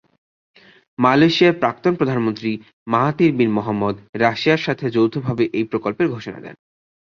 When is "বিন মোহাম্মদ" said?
3.37-3.95